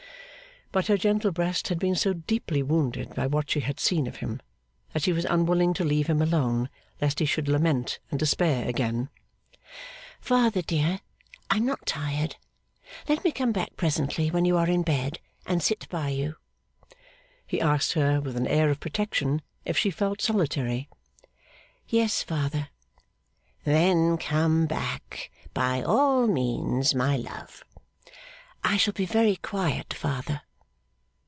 [0.73, 4.15] But her gentle breast had been so deeply wounded by what she had seen of
[4.15, 4.41] him
[4.93, 6.69] that she was unwilling to leave him alone,
[7.01, 9.09] lest he should lament and despair again.
[10.21, 11.01] 'Father, dear,
[11.49, 12.37] I am not tired;
[13.09, 16.37] let me come back presently, when you are in bed, and sit by you.'
[17.45, 20.87] He asked her, with an air of protection, if she felt solitary?
[21.89, 22.69] 'Yes, father.'
[23.65, 27.65] 'Then come back by all means, my love.'
[28.63, 30.43] 'I shall be very quiet, father.